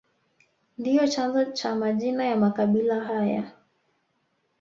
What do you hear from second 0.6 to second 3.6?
Ndio chanzo cha majina ya makabila haya